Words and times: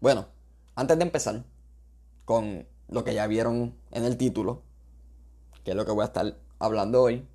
Bueno, 0.00 0.28
antes 0.76 0.96
de 0.96 1.04
empezar 1.04 1.44
con 2.24 2.66
lo 2.88 3.04
que 3.04 3.12
ya 3.12 3.26
vieron 3.26 3.74
en 3.90 4.06
el 4.06 4.16
título, 4.16 4.62
que 5.62 5.72
es 5.72 5.76
lo 5.76 5.84
que 5.84 5.92
voy 5.92 6.02
a 6.02 6.06
estar 6.06 6.38
hablando 6.58 7.02
hoy, 7.02 7.28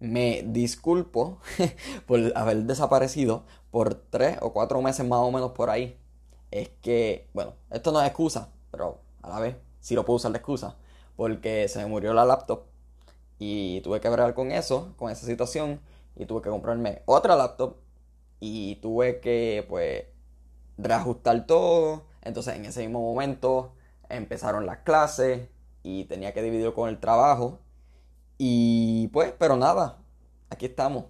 me 0.00 0.42
disculpo 0.48 1.38
por 2.06 2.32
haber 2.34 2.64
desaparecido 2.64 3.44
por 3.70 3.94
tres 3.94 4.36
o 4.42 4.52
cuatro 4.52 4.82
meses 4.82 5.06
más 5.06 5.20
o 5.20 5.30
menos 5.30 5.52
por 5.52 5.70
ahí. 5.70 5.96
Es 6.50 6.70
que, 6.82 7.28
bueno, 7.32 7.52
esto 7.70 7.92
no 7.92 8.00
es 8.00 8.08
excusa, 8.08 8.50
pero 8.72 8.98
a 9.22 9.28
la 9.28 9.38
vez 9.38 9.56
sí 9.78 9.94
lo 9.94 10.04
puedo 10.04 10.16
usar 10.16 10.32
de 10.32 10.38
excusa, 10.38 10.76
porque 11.14 11.68
se 11.68 11.78
me 11.78 11.86
murió 11.86 12.12
la 12.14 12.24
laptop 12.24 12.64
y 13.38 13.80
tuve 13.82 14.00
que 14.00 14.08
hablar 14.08 14.34
con 14.34 14.50
eso, 14.50 14.92
con 14.96 15.12
esa 15.12 15.24
situación, 15.24 15.80
y 16.16 16.26
tuve 16.26 16.42
que 16.42 16.50
comprarme 16.50 17.02
otra 17.06 17.36
laptop 17.36 17.76
y 18.40 18.76
tuve 18.76 19.20
que, 19.20 19.64
pues, 19.68 20.06
reajustar 20.78 21.46
todo. 21.46 22.04
Entonces, 22.22 22.56
en 22.56 22.64
ese 22.64 22.80
mismo 22.80 23.00
momento 23.00 23.74
empezaron 24.08 24.66
las 24.66 24.78
clases 24.78 25.48
y 25.82 26.04
tenía 26.04 26.32
que 26.32 26.42
dividirlo 26.42 26.74
con 26.74 26.88
el 26.88 26.98
trabajo. 26.98 27.60
Y 28.38 29.08
pues, 29.08 29.32
pero 29.38 29.56
nada, 29.56 29.98
aquí 30.50 30.66
estamos, 30.66 31.04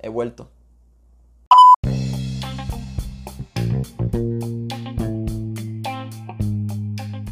he 0.00 0.08
vuelto. 0.08 0.50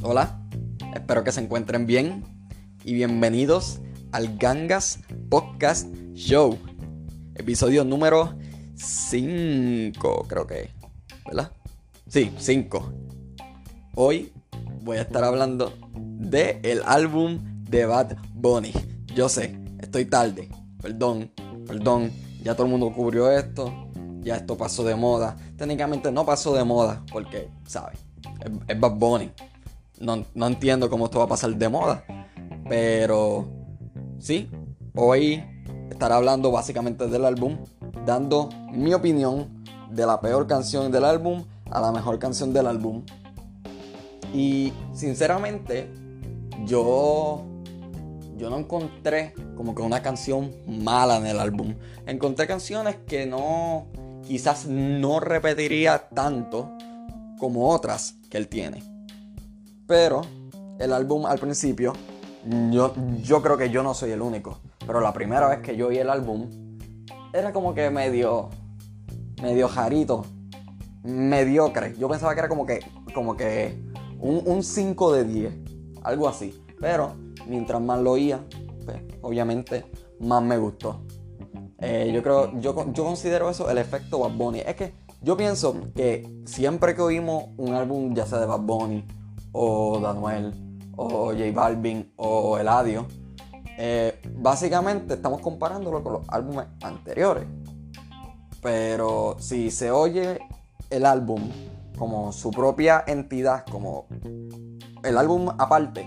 Hola, 0.03 0.41
espero 0.95 1.25
que 1.25 1.33
se 1.33 1.41
encuentren 1.41 1.87
bien 1.87 2.25
y 2.85 2.95
bienvenidos 2.95 3.81
al 4.13 4.39
Gangas 4.39 5.01
Podcast 5.29 5.93
Show, 6.15 6.59
episodio 7.35 7.85
número 7.85 8.37
5, 8.77 10.27
creo 10.29 10.47
que, 10.47 10.71
¿verdad? 11.27 11.56
Sí, 12.17 12.33
5. 12.39 12.93
Hoy 13.95 14.33
voy 14.81 14.97
a 14.97 15.03
estar 15.03 15.23
hablando 15.23 15.75
de 15.95 16.61
el 16.63 16.81
álbum 16.87 17.39
de 17.69 17.85
Bad 17.85 18.17
Bunny. 18.33 18.73
Yo 19.15 19.29
sé, 19.29 19.61
estoy 19.81 20.07
tarde. 20.07 20.49
Perdón, 20.81 21.31
perdón. 21.67 22.11
Ya 22.43 22.55
todo 22.55 22.65
el 22.65 22.73
mundo 22.73 22.91
cubrió 22.91 23.31
esto. 23.31 23.71
Ya 24.21 24.37
esto 24.37 24.57
pasó 24.57 24.83
de 24.83 24.95
moda. 24.95 25.37
Técnicamente 25.59 26.11
no 26.11 26.25
pasó 26.25 26.55
de 26.55 26.65
moda 26.65 27.05
porque, 27.13 27.51
¿sabes? 27.67 27.99
Es, 28.67 28.81
Bad 28.81 28.95
Bunny. 28.95 29.31
No, 30.01 30.25
no 30.35 30.47
entiendo 30.47 30.89
cómo 30.89 31.05
esto 31.05 31.19
va 31.19 31.27
a 31.27 31.29
pasar 31.29 31.55
de 31.55 31.69
moda. 31.69 32.03
Pero, 32.67 33.47
sí, 34.21 34.49
hoy 34.95 35.45
estaré 35.91 36.15
hablando 36.15 36.51
básicamente 36.51 37.09
del 37.09 37.27
álbum. 37.27 37.59
Dando 38.07 38.49
mi 38.73 38.95
opinión 38.95 39.63
de 39.91 40.07
la 40.07 40.19
peor 40.19 40.47
canción 40.47 40.91
del 40.91 41.05
álbum 41.05 41.45
a 41.71 41.81
la 41.81 41.93
mejor 41.93 42.19
canción 42.19 42.53
del 42.53 42.67
álbum. 42.67 43.03
Y 44.35 44.73
sinceramente, 44.93 45.91
yo 46.65 47.45
yo 48.37 48.51
no 48.51 48.59
encontré 48.59 49.33
como 49.57 49.75
que 49.75 49.83
una 49.83 50.03
canción 50.03 50.53
mala 50.67 51.17
en 51.17 51.27
el 51.27 51.41
álbum. 51.41 51.75
Encontré 52.07 52.47
canciones 52.47 52.97
que 53.07 53.27
no 53.27 53.87
quizás 54.27 54.67
no 54.67 55.21
repetiría 55.21 56.09
tanto 56.09 56.77
como 57.39 57.71
otras 57.71 58.17
que 58.29 58.37
él 58.37 58.49
tiene. 58.49 58.83
Pero 59.87 60.23
el 60.79 60.93
álbum 60.93 61.27
al 61.27 61.39
principio, 61.39 61.95
yo, 62.71 62.93
yo 63.23 63.41
creo 63.41 63.57
que 63.57 63.71
yo 63.71 63.83
no 63.83 63.95
soy 63.95 64.11
el 64.11 64.21
único. 64.21 64.61
Pero 64.87 65.01
la 65.01 65.13
primera 65.13 65.49
vez 65.49 65.61
que 65.61 65.77
yo 65.77 65.89
oí 65.89 65.99
el 65.99 66.11
álbum, 66.11 66.49
era 67.33 67.53
como 67.53 67.75
que 67.75 67.89
medio, 67.91 68.51
medio 69.41 69.69
jarito, 69.69 70.27
mediocre. 71.07 71.95
Yo 71.99 72.09
pensaba 72.09 72.35
que 72.35 72.41
era 72.41 72.49
como 72.49 72.67
que, 72.67 72.81
como 73.15 73.37
que 73.37 73.81
un, 74.19 74.63
5 74.63 75.13
de 75.13 75.25
10, 75.25 75.55
algo 76.03 76.29
así. 76.29 76.63
Pero 76.81 77.15
mientras 77.47 77.81
más 77.81 78.01
lo 78.01 78.13
oía, 78.13 78.45
pues, 78.85 79.01
obviamente 79.23 79.87
más 80.21 80.43
me 80.43 80.59
gustó. 80.59 81.03
Eh, 81.79 82.11
yo 82.15 82.23
creo, 82.23 82.59
yo, 82.59 82.93
yo 82.93 83.05
considero 83.05 83.51
eso 83.51 83.71
el 83.71 83.79
efecto 83.79 84.19
Bad 84.19 84.33
Bunny. 84.33 84.61
Es 84.61 84.77
que 84.77 84.95
yo 85.23 85.37
pienso 85.37 85.75
que 85.95 86.43
siempre 86.47 86.95
que 86.95 87.03
oímos 87.03 87.47
un 87.57 87.75
álbum, 87.75 88.15
ya 88.15 88.27
sea 88.27 88.39
de 88.39 88.47
Bad 88.47 88.61
Bunny, 88.61 89.05
o 89.53 89.99
Daniel, 90.01 90.53
o 90.97 91.33
J 91.33 91.53
Balvin, 91.55 92.13
o 92.17 92.59
Eladio, 92.59 93.07
eh, 93.79 94.21
básicamente 94.37 95.15
estamos 95.15 95.41
comparándolo 95.41 96.03
con 96.03 96.15
los 96.15 96.29
álbumes 96.29 96.67
anteriores. 96.83 97.45
Pero 98.63 99.37
si 99.39 99.71
se 99.71 99.91
oye 99.91 100.39
el 100.91 101.07
álbum 101.07 101.41
como 101.97 102.33
su 102.33 102.51
propia 102.51 103.03
entidad, 103.07 103.65
como 103.71 104.07
el 105.03 105.17
álbum 105.17 105.49
aparte, 105.59 106.07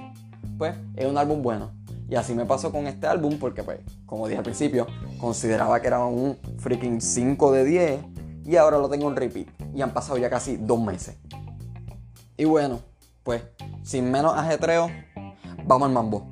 pues 0.58 0.76
es 0.96 1.06
un 1.06 1.18
álbum 1.18 1.42
bueno. 1.42 1.72
Y 2.08 2.16
así 2.16 2.34
me 2.34 2.46
pasó 2.46 2.72
con 2.72 2.88
este 2.88 3.06
álbum 3.06 3.38
porque, 3.40 3.64
pues, 3.64 3.80
como 4.06 4.28
dije 4.28 4.40
al 4.40 4.44
principio, 4.44 4.88
consideraba 5.20 5.80
que 5.80 5.88
era 5.88 6.04
un 6.06 6.38
freaking 6.58 7.02
5 7.02 7.52
de 7.52 7.66
10 7.66 8.02
y 8.46 8.56
ahora 8.56 8.80
lo 8.80 8.90
tengo 8.90 9.08
en 9.10 9.16
repeat. 9.16 9.48
Y 9.76 9.82
han 9.82 9.94
pasado 9.94 10.18
ya 10.18 10.30
casi 10.30 10.58
dos 10.58 10.82
meses. 10.82 11.18
Y 12.36 12.46
bueno, 12.46 12.80
pues, 13.24 13.44
sin 13.84 14.10
menos 14.10 14.34
ajetreo, 14.36 14.90
vamos 15.66 15.88
al 15.88 15.94
mambo. 15.94 16.28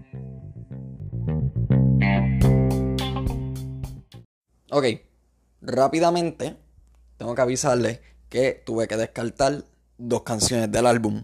Ok, 4.72 4.86
rápidamente 5.62 6.58
tengo 7.18 7.36
que 7.36 7.42
avisarles 7.42 8.00
que 8.30 8.62
tuve 8.66 8.88
que 8.88 8.98
descartar 8.98 9.64
dos 9.98 10.24
canciones 10.24 10.72
del 10.72 10.86
álbum. 10.86 11.24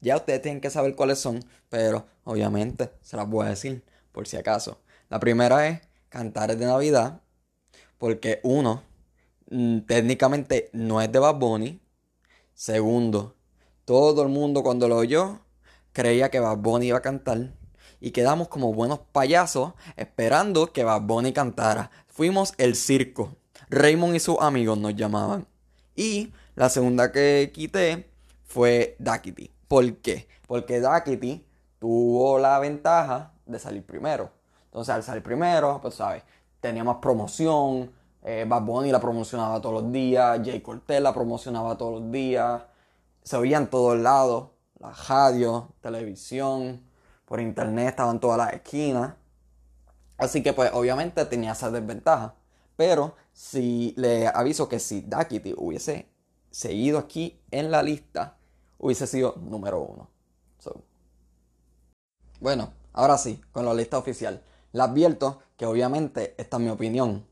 Ya 0.00 0.16
ustedes 0.16 0.42
tienen 0.42 0.60
que 0.60 0.70
saber 0.70 0.94
cuáles 0.94 1.18
son, 1.18 1.44
pero 1.68 2.06
obviamente 2.24 2.90
se 3.02 3.16
las 3.16 3.28
voy 3.28 3.46
a 3.46 3.50
decir 3.50 3.84
por 4.12 4.26
si 4.26 4.36
acaso. 4.36 4.80
La 5.08 5.20
primera 5.20 5.68
es 5.68 5.80
Cantares 6.08 6.58
de 6.58 6.66
Navidad, 6.66 7.20
porque 7.98 8.40
uno, 8.42 8.82
mm, 9.50 9.80
técnicamente 9.80 10.70
no 10.72 11.00
es 11.00 11.12
de 11.12 11.18
Bad 11.18 11.36
Bunny. 11.36 11.80
Segundo, 12.54 13.36
todo 13.84 14.22
el 14.22 14.28
mundo 14.28 14.62
cuando 14.62 14.88
lo 14.88 14.96
oyó 14.96 15.40
creía 15.92 16.30
que 16.30 16.40
Bad 16.40 16.58
Bunny 16.58 16.86
iba 16.88 16.98
a 16.98 17.02
cantar. 17.02 17.54
Y 18.00 18.12
quedamos 18.12 18.48
como 18.48 18.72
buenos 18.72 19.00
payasos 19.12 19.74
esperando 19.96 20.72
que 20.72 20.84
Bad 20.84 21.02
Bunny 21.02 21.32
cantara. 21.32 21.90
Fuimos 22.06 22.54
el 22.56 22.74
circo. 22.74 23.36
Raymond 23.68 24.16
y 24.16 24.20
sus 24.20 24.38
amigos 24.40 24.78
nos 24.78 24.96
llamaban. 24.96 25.46
Y 25.94 26.32
la 26.60 26.68
segunda 26.68 27.10
que 27.10 27.50
quité 27.54 28.10
fue 28.44 28.94
Dakity. 28.98 29.50
¿Por 29.66 29.96
qué? 30.02 30.28
Porque 30.46 30.78
Dakity 30.78 31.42
tuvo 31.78 32.38
la 32.38 32.58
ventaja 32.58 33.32
de 33.46 33.58
salir 33.58 33.82
primero. 33.86 34.30
Entonces, 34.66 34.94
al 34.94 35.02
salir 35.02 35.22
primero, 35.22 35.78
pues, 35.80 35.94
¿sabes? 35.94 36.22
Tenía 36.60 36.84
más 36.84 36.96
promoción. 36.96 37.90
Eh, 38.22 38.44
Bad 38.46 38.60
Bunny 38.60 38.92
la 38.92 39.00
promocionaba 39.00 39.58
todos 39.62 39.82
los 39.82 39.90
días. 39.90 40.38
Jay 40.44 40.60
Cortez 40.60 41.00
la 41.00 41.14
promocionaba 41.14 41.78
todos 41.78 42.02
los 42.02 42.12
días. 42.12 42.60
Se 43.22 43.38
oía 43.38 43.56
en 43.56 43.68
todos 43.68 43.98
lados. 43.98 44.50
La 44.80 44.92
radio, 45.08 45.72
televisión, 45.80 46.82
por 47.24 47.40
internet 47.40 47.88
estaban 47.88 48.20
todas 48.20 48.36
las 48.36 48.52
esquinas. 48.52 49.14
Así 50.18 50.42
que, 50.42 50.52
pues, 50.52 50.70
obviamente 50.74 51.24
tenía 51.24 51.52
esa 51.52 51.70
desventaja. 51.70 52.34
Pero 52.76 53.14
si 53.32 53.94
le 53.96 54.28
aviso 54.28 54.68
que 54.68 54.78
si 54.78 55.00
Dakity 55.00 55.54
hubiese 55.56 56.09
seguido 56.50 56.98
aquí 56.98 57.40
en 57.50 57.70
la 57.70 57.82
lista, 57.82 58.38
hubiese 58.78 59.06
sido 59.06 59.34
número 59.38 59.80
uno. 59.80 60.08
Bueno, 62.40 62.72
ahora 62.94 63.18
sí, 63.18 63.40
con 63.52 63.66
la 63.66 63.74
lista 63.74 63.98
oficial. 63.98 64.42
Le 64.72 64.82
advierto 64.82 65.42
que 65.58 65.66
obviamente 65.66 66.34
esta 66.38 66.56
es 66.56 66.62
mi 66.62 66.70
opinión. 66.70 67.26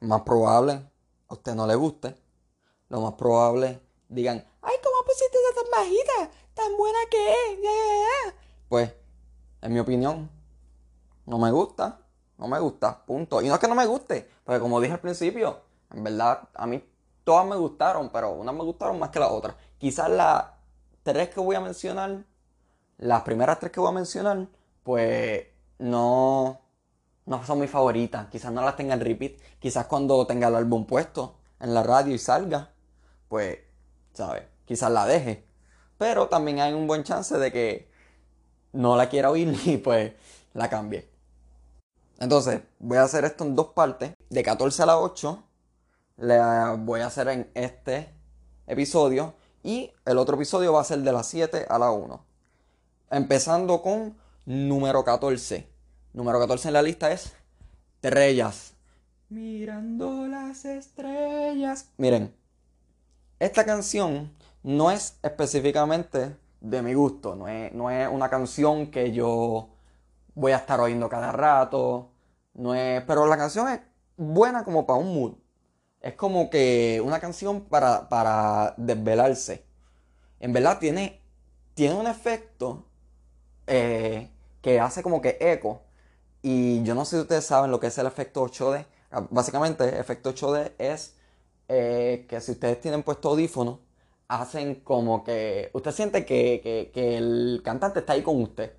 Más 0.00 0.22
probable 0.22 0.88
a 1.28 1.34
usted 1.34 1.54
no 1.54 1.66
le 1.66 1.74
guste. 1.74 2.14
Lo 2.88 3.00
más 3.00 3.14
probable 3.14 3.80
digan, 4.08 4.44
ay, 4.62 4.74
¿cómo 4.84 5.04
pusiste 5.04 5.36
esa 5.36 5.62
tan 5.62 5.70
bajita? 5.72 6.30
Tan 6.54 6.76
buena 6.76 6.98
que 7.10 7.32
es. 7.32 8.34
Pues, 8.68 8.92
en 9.62 9.72
mi 9.72 9.80
opinión, 9.80 10.30
no 11.24 11.38
me 11.38 11.50
gusta 11.50 12.06
no 12.38 12.48
me 12.48 12.58
gusta, 12.58 13.04
punto. 13.04 13.40
Y 13.42 13.48
no 13.48 13.54
es 13.54 13.60
que 13.60 13.68
no 13.68 13.74
me 13.74 13.86
guste, 13.86 14.28
porque 14.44 14.60
como 14.60 14.80
dije 14.80 14.94
al 14.94 15.00
principio, 15.00 15.60
en 15.90 16.04
verdad 16.04 16.48
a 16.54 16.66
mí 16.66 16.82
todas 17.26 17.44
me 17.44 17.56
gustaron, 17.56 18.10
pero 18.10 18.30
unas 18.30 18.54
me 18.54 18.62
gustaron 18.62 19.00
más 19.00 19.10
que 19.10 19.18
las 19.18 19.30
otras. 19.30 19.56
Quizás 19.78 20.08
las 20.08 20.44
tres 21.02 21.28
que 21.28 21.40
voy 21.40 21.56
a 21.56 21.60
mencionar, 21.60 22.24
las 22.98 23.22
primeras 23.22 23.58
tres 23.58 23.72
que 23.72 23.80
voy 23.80 23.88
a 23.88 23.94
mencionar, 23.94 24.46
pues 24.84 25.44
no, 25.80 26.60
no 27.26 27.44
son 27.44 27.58
mis 27.58 27.70
favoritas. 27.70 28.28
Quizás 28.28 28.52
no 28.52 28.62
las 28.62 28.76
tenga 28.76 28.94
en 28.94 29.00
repeat. 29.00 29.40
Quizás 29.58 29.86
cuando 29.86 30.24
tenga 30.24 30.46
el 30.46 30.54
álbum 30.54 30.86
puesto 30.86 31.34
en 31.58 31.74
la 31.74 31.82
radio 31.82 32.14
y 32.14 32.18
salga, 32.18 32.70
pues, 33.28 33.58
¿sabes? 34.12 34.44
Quizás 34.64 34.92
la 34.92 35.04
deje. 35.04 35.44
Pero 35.98 36.28
también 36.28 36.60
hay 36.60 36.74
un 36.74 36.86
buen 36.86 37.02
chance 37.02 37.36
de 37.36 37.50
que 37.50 37.90
no 38.72 38.96
la 38.96 39.08
quiera 39.08 39.32
oír 39.32 39.52
y 39.64 39.78
pues 39.78 40.12
la 40.54 40.70
cambie. 40.70 41.10
Entonces, 42.20 42.62
voy 42.78 42.98
a 42.98 43.02
hacer 43.02 43.24
esto 43.24 43.42
en 43.42 43.56
dos 43.56 43.70
partes. 43.70 44.12
De 44.30 44.42
14 44.44 44.84
a 44.84 44.86
la 44.86 44.98
8, 45.00 45.42
le 46.16 46.38
voy 46.78 47.00
a 47.00 47.06
hacer 47.06 47.28
en 47.28 47.50
este 47.54 48.08
episodio. 48.66 49.34
Y 49.62 49.92
el 50.04 50.18
otro 50.18 50.36
episodio 50.36 50.72
va 50.72 50.80
a 50.80 50.84
ser 50.84 51.00
de 51.00 51.12
las 51.12 51.26
7 51.26 51.66
a 51.68 51.78
la 51.78 51.90
1. 51.90 52.24
Empezando 53.10 53.82
con 53.82 54.16
número 54.44 55.04
14. 55.04 55.68
Número 56.12 56.38
14 56.38 56.68
en 56.68 56.74
la 56.74 56.82
lista 56.82 57.12
es 57.12 57.32
Estrellas. 58.02 58.74
Mirando 59.28 60.28
las 60.28 60.64
estrellas. 60.64 61.88
Miren, 61.96 62.32
esta 63.40 63.64
canción 63.64 64.32
no 64.62 64.92
es 64.92 65.18
específicamente 65.22 66.36
de 66.60 66.82
mi 66.82 66.94
gusto. 66.94 67.34
No 67.34 67.48
es, 67.48 67.72
no 67.72 67.90
es 67.90 68.08
una 68.08 68.30
canción 68.30 68.92
que 68.92 69.10
yo 69.10 69.70
voy 70.34 70.52
a 70.52 70.58
estar 70.58 70.80
oyendo 70.80 71.08
cada 71.08 71.32
rato. 71.32 72.12
No 72.54 72.74
es, 72.76 73.02
pero 73.02 73.26
la 73.26 73.36
canción 73.36 73.68
es 73.68 73.80
buena 74.16 74.62
como 74.62 74.86
para 74.86 75.00
un 75.00 75.12
mood. 75.12 75.34
Es 76.06 76.14
como 76.14 76.50
que 76.50 77.02
una 77.04 77.18
canción 77.18 77.62
para, 77.62 78.08
para 78.08 78.74
desvelarse. 78.76 79.64
En 80.38 80.52
verdad 80.52 80.78
tiene, 80.78 81.20
tiene 81.74 81.96
un 81.96 82.06
efecto 82.06 82.84
eh, 83.66 84.30
que 84.62 84.78
hace 84.78 85.02
como 85.02 85.20
que 85.20 85.36
eco. 85.40 85.82
Y 86.42 86.80
yo 86.84 86.94
no 86.94 87.04
sé 87.04 87.16
si 87.16 87.22
ustedes 87.22 87.44
saben 87.44 87.72
lo 87.72 87.80
que 87.80 87.88
es 87.88 87.98
el 87.98 88.06
efecto 88.06 88.46
8D. 88.46 88.86
Básicamente, 89.30 89.88
el 89.88 89.96
efecto 89.96 90.32
8D 90.32 90.74
es 90.78 91.16
eh, 91.68 92.24
que 92.28 92.40
si 92.40 92.52
ustedes 92.52 92.80
tienen 92.80 93.02
puesto 93.02 93.30
audífono, 93.30 93.80
hacen 94.28 94.76
como 94.76 95.24
que 95.24 95.70
usted 95.72 95.90
siente 95.90 96.24
que, 96.24 96.92
el 96.94 97.62
cantante 97.64 97.98
está 97.98 98.12
ahí 98.12 98.22
con 98.22 98.40
usted. 98.40 98.74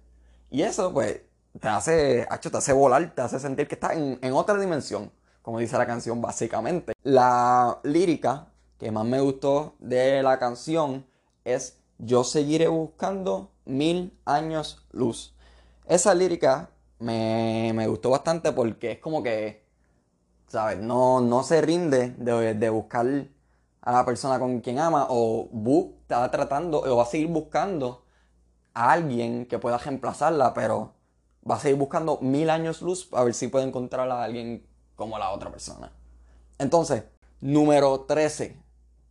Y 0.49 0.61
eso, 0.61 0.93
pues, 0.93 1.19
te 1.59 1.67
hace, 1.67 2.25
te 2.41 2.57
hace 2.57 2.71
volar, 2.71 3.13
te 3.13 3.21
hace 3.21 3.37
sentir 3.37 3.67
que 3.67 3.75
está 3.75 3.93
en, 3.93 4.17
en 4.21 4.31
otra 4.31 4.57
dimensión, 4.57 5.11
como 5.47 5.59
dice 5.59 5.77
la 5.77 5.87
canción, 5.87 6.21
básicamente. 6.21 6.91
La 7.03 7.79
lírica 7.83 8.47
que 8.77 8.91
más 8.91 9.05
me 9.05 9.21
gustó 9.21 9.75
de 9.79 10.21
la 10.21 10.39
canción 10.39 11.05
es 11.45 11.79
Yo 11.99 12.25
seguiré 12.25 12.67
buscando 12.67 13.53
mil 13.63 14.19
años 14.25 14.85
luz. 14.91 15.37
Esa 15.85 16.13
lírica 16.13 16.71
me, 16.99 17.71
me 17.73 17.87
gustó 17.87 18.09
bastante 18.09 18.51
porque 18.51 18.91
es 18.91 18.99
como 18.99 19.23
que, 19.23 19.63
¿sabes? 20.47 20.79
No, 20.79 21.21
no 21.21 21.43
se 21.43 21.61
rinde 21.61 22.09
de, 22.17 22.53
de 22.53 22.69
buscar 22.69 23.07
a 23.79 23.91
la 23.93 24.05
persona 24.05 24.39
con 24.39 24.59
quien 24.59 24.79
ama 24.79 25.07
o 25.09 25.47
está 26.01 26.29
tratando 26.29 26.81
o 26.81 26.97
va 26.97 27.03
a 27.03 27.05
seguir 27.05 27.27
buscando 27.29 28.03
a 28.73 28.91
alguien 28.91 29.45
que 29.45 29.59
pueda 29.59 29.77
reemplazarla, 29.77 30.53
pero 30.53 30.95
va 31.49 31.55
a 31.55 31.59
seguir 31.59 31.77
buscando 31.77 32.19
mil 32.19 32.49
años 32.49 32.81
luz 32.81 33.07
a 33.13 33.23
ver 33.23 33.33
si 33.33 33.47
puede 33.47 33.65
encontrar 33.65 34.11
a 34.11 34.23
alguien 34.25 34.66
como 34.97 35.17
la 35.17 35.31
otra 35.31 35.49
persona. 35.49 35.93
Entonces, 36.57 37.03
número 37.39 38.01
13. 38.01 38.57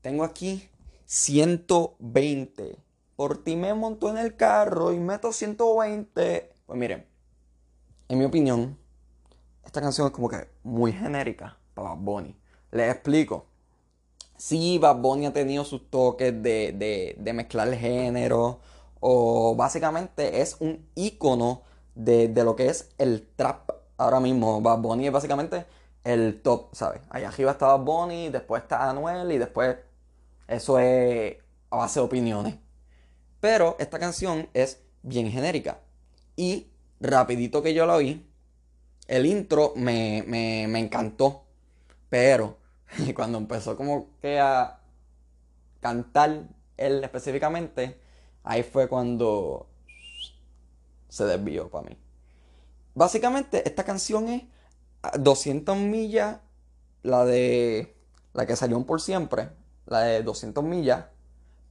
Tengo 0.02 0.24
aquí 0.24 0.68
120. 1.06 2.76
Por 3.16 3.42
ti 3.42 3.56
me 3.56 3.72
monto 3.72 4.10
en 4.10 4.18
el 4.18 4.36
carro 4.36 4.92
y 4.92 4.98
meto 4.98 5.32
120. 5.32 6.52
Pues 6.66 6.78
miren, 6.78 7.06
en 8.08 8.18
mi 8.18 8.26
opinión, 8.26 8.76
esta 9.64 9.80
canción 9.80 10.08
es 10.08 10.12
como 10.12 10.28
que 10.28 10.48
muy 10.62 10.92
genérica 10.92 11.56
para 11.72 11.90
Bad 11.90 11.98
Bunny. 11.98 12.36
Les 12.72 12.92
explico. 12.92 13.46
Sí, 14.36 14.78
Bad 14.78 14.96
Bunny 14.96 15.26
ha 15.26 15.32
tenido 15.32 15.64
sus 15.64 15.88
toques 15.88 16.32
de, 16.42 16.72
de, 16.72 17.16
de 17.18 17.32
mezclar 17.32 17.72
género. 17.74 18.60
O 18.98 19.54
básicamente 19.54 20.40
es 20.40 20.56
un 20.58 20.84
icono 20.96 21.62
de, 21.94 22.28
de, 22.28 22.44
lo 22.44 22.56
que 22.56 22.66
es 22.66 22.90
el 22.98 23.28
trap 23.36 23.70
ahora 23.96 24.18
mismo. 24.18 24.60
Bad 24.60 24.78
Bunny 24.78 25.06
es 25.06 25.12
básicamente 25.12 25.64
el 26.06 26.40
top, 26.40 26.72
¿sabes? 26.72 27.02
Allá 27.10 27.28
arriba 27.28 27.50
está 27.50 27.66
Bad 27.66 27.80
Bunny, 27.80 28.28
después 28.28 28.62
está 28.62 28.88
Anuel 28.88 29.32
y 29.32 29.38
después 29.38 29.76
eso 30.46 30.78
es 30.78 31.36
a 31.68 31.76
base 31.76 31.98
de 31.98 32.06
opiniones. 32.06 32.54
Pero 33.40 33.74
esta 33.80 33.98
canción 33.98 34.48
es 34.54 34.80
bien 35.02 35.28
genérica. 35.32 35.80
Y 36.36 36.68
rapidito 37.00 37.60
que 37.60 37.74
yo 37.74 37.86
la 37.86 37.96
oí, 37.96 38.24
el 39.08 39.26
intro 39.26 39.72
me, 39.74 40.62
encantó. 40.78 41.42
Pero 42.08 42.58
cuando 43.16 43.38
empezó 43.38 43.76
como 43.76 44.10
que 44.22 44.38
a 44.38 44.78
cantar 45.80 46.44
él 46.76 47.02
específicamente, 47.02 48.00
ahí 48.44 48.62
fue 48.62 48.88
cuando 48.88 49.66
se 51.08 51.24
desvió 51.24 51.68
para 51.68 51.88
mí. 51.88 51.98
Básicamente, 52.94 53.66
esta 53.66 53.82
canción 53.82 54.28
es 54.28 54.44
200 55.18 55.76
millas, 55.76 56.38
la 57.02 57.24
de 57.24 57.94
la 58.32 58.46
que 58.46 58.56
salió 58.56 58.84
por 58.84 59.00
siempre, 59.00 59.50
la 59.86 60.00
de 60.00 60.22
200 60.22 60.62
millas, 60.64 61.06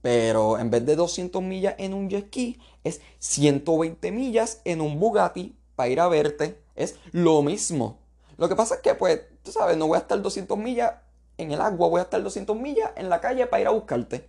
pero 0.02 0.58
en 0.58 0.70
vez 0.70 0.84
de 0.86 0.96
200 0.96 1.42
millas 1.42 1.74
en 1.78 1.94
un 1.94 2.08
jet 2.08 2.26
ski, 2.26 2.60
es 2.84 3.00
120 3.18 4.12
millas 4.12 4.60
en 4.64 4.80
un 4.80 4.98
Bugatti 4.98 5.56
para 5.74 5.88
ir 5.88 6.00
a 6.00 6.08
verte. 6.08 6.62
Es 6.74 6.96
lo 7.12 7.42
mismo. 7.42 7.98
Lo 8.36 8.48
que 8.48 8.56
pasa 8.56 8.76
es 8.76 8.80
que, 8.82 8.94
pues, 8.94 9.22
tú 9.42 9.52
sabes, 9.52 9.76
no 9.76 9.86
voy 9.86 9.96
a 9.96 10.00
estar 10.00 10.20
200 10.20 10.58
millas 10.58 10.94
en 11.38 11.52
el 11.52 11.60
agua, 11.60 11.88
voy 11.88 12.00
a 12.00 12.04
estar 12.04 12.22
200 12.22 12.56
millas 12.56 12.90
en 12.96 13.08
la 13.08 13.20
calle 13.20 13.46
para 13.46 13.62
ir 13.62 13.66
a 13.66 13.70
buscarte. 13.70 14.28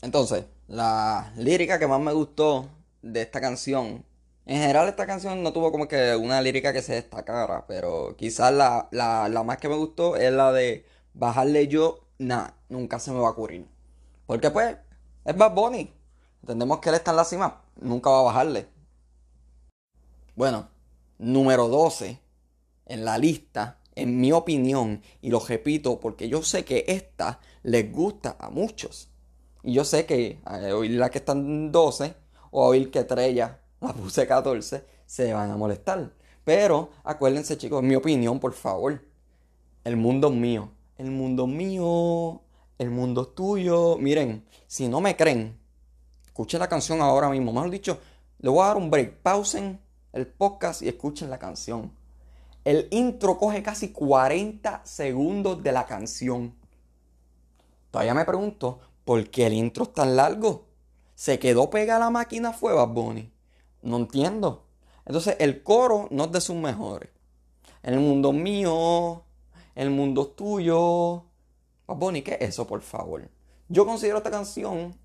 Entonces, 0.00 0.44
la 0.66 1.32
lírica 1.36 1.78
que 1.78 1.86
más 1.86 2.00
me 2.00 2.12
gustó 2.12 2.68
de 3.02 3.22
esta 3.22 3.40
canción, 3.40 4.04
en 4.46 4.60
general 4.60 4.88
esta 4.88 5.06
canción 5.06 5.42
no 5.42 5.52
tuvo 5.52 5.70
como 5.72 5.88
que 5.88 6.16
una 6.16 6.40
lírica 6.40 6.72
que 6.72 6.82
se 6.82 6.94
destacara, 6.94 7.66
pero 7.66 8.16
quizás 8.16 8.52
la, 8.52 8.88
la 8.90 9.42
más 9.44 9.58
que 9.58 9.68
me 9.68 9.76
gustó 9.76 10.16
es 10.16 10.32
la 10.32 10.52
de 10.52 10.84
bajarle 11.14 11.68
yo, 11.68 12.00
nada, 12.18 12.56
nunca 12.68 12.98
se 12.98 13.10
me 13.12 13.20
va 13.20 13.28
a 13.28 13.32
ocurrir. 13.32 13.66
Porque 14.26 14.50
pues, 14.50 14.76
es 15.24 15.36
Bad 15.36 15.54
Bunny. 15.54 15.92
Entendemos 16.40 16.80
que 16.80 16.88
él 16.88 16.96
está 16.96 17.10
en 17.10 17.16
la 17.18 17.24
cima. 17.24 17.62
Nunca 17.80 18.10
va 18.10 18.20
a 18.20 18.22
bajarle. 18.22 18.66
Bueno, 20.34 20.68
número 21.18 21.68
12 21.68 22.18
en 22.86 23.04
la 23.04 23.18
lista, 23.18 23.78
en 23.94 24.20
mi 24.20 24.32
opinión, 24.32 25.02
y 25.20 25.30
lo 25.30 25.40
repito 25.40 26.00
porque 26.00 26.28
yo 26.28 26.42
sé 26.42 26.64
que 26.64 26.84
esta 26.88 27.40
les 27.62 27.92
gusta 27.92 28.36
a 28.38 28.50
muchos. 28.50 29.08
Y 29.62 29.74
yo 29.74 29.84
sé 29.84 30.06
que 30.06 30.40
al 30.44 30.72
oír 30.72 30.92
la 30.92 31.10
que 31.10 31.18
están 31.18 31.70
12 31.70 32.14
o 32.50 32.64
a 32.64 32.68
oír 32.68 32.90
que 32.90 33.04
Trella 33.04 33.60
la 33.82 33.92
puse 33.92 34.26
14, 34.26 34.84
se 35.06 35.32
van 35.32 35.50
a 35.50 35.56
molestar. 35.56 36.12
Pero 36.44 36.90
acuérdense 37.04 37.56
chicos, 37.56 37.82
mi 37.82 37.94
opinión, 37.94 38.40
por 38.40 38.52
favor. 38.52 39.02
El 39.84 39.96
mundo 39.96 40.28
es 40.28 40.34
mío. 40.34 40.70
El 40.98 41.10
mundo 41.10 41.44
es 41.44 41.50
mío 41.50 42.42
el 42.82 42.90
mundo 42.90 43.22
es 43.22 43.34
tuyo. 43.34 43.96
Miren, 43.98 44.44
si 44.66 44.88
no 44.88 45.00
me 45.00 45.16
creen, 45.16 45.58
escuchen 46.26 46.60
la 46.60 46.68
canción 46.68 47.00
ahora 47.00 47.28
mismo. 47.30 47.52
Mejor 47.52 47.70
dicho, 47.70 47.98
le 48.38 48.50
voy 48.50 48.62
a 48.62 48.68
dar 48.68 48.76
un 48.76 48.90
break. 48.90 49.18
Pausen 49.22 49.80
el 50.12 50.26
podcast 50.26 50.82
y 50.82 50.88
escuchen 50.88 51.30
la 51.30 51.38
canción. 51.38 51.92
El 52.64 52.88
intro 52.90 53.38
coge 53.38 53.62
casi 53.62 53.92
40 53.92 54.82
segundos 54.84 55.62
de 55.62 55.72
la 55.72 55.86
canción. 55.86 56.54
Todavía 57.90 58.14
me 58.14 58.24
pregunto, 58.24 58.80
¿por 59.04 59.28
qué 59.30 59.46
el 59.46 59.52
intro 59.52 59.84
es 59.84 59.92
tan 59.92 60.16
largo? 60.16 60.66
¿Se 61.14 61.38
quedó 61.38 61.70
pegada 61.70 62.00
la 62.00 62.10
máquina 62.10 62.52
fue 62.52 62.72
Bad 62.72 62.88
Bunny? 62.88 63.31
No 63.82 63.96
entiendo. 63.96 64.64
Entonces 65.04 65.36
el 65.40 65.62
coro 65.62 66.08
no 66.10 66.24
es 66.24 66.32
de 66.32 66.40
sus 66.40 66.56
mejores. 66.56 67.10
El 67.82 67.98
mundo 67.98 68.32
mío, 68.32 69.24
el 69.74 69.90
mundo 69.90 70.28
tuyo, 70.28 71.24
Bunny, 71.86 72.22
¿qué 72.22 72.38
es 72.40 72.50
eso, 72.50 72.66
por 72.66 72.80
favor? 72.82 73.28
Yo 73.68 73.84
considero 73.84 74.18
esta 74.18 74.30
canción 74.30 74.96